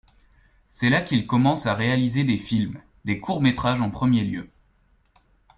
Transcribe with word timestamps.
C'est 0.69 0.89
là 0.89 0.99
qu'il 1.03 1.27
commence 1.27 1.67
à 1.67 1.75
réaliser 1.75 2.23
des 2.23 2.39
films, 2.39 2.81
des 3.05 3.19
courts-métrages 3.19 3.81
en 3.81 3.91
premier 3.91 4.23
lieu. 4.23 4.49